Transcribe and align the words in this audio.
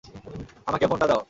আমাকে 0.67 0.85
ফোনটা 0.87 1.07
দাও। 1.07 1.19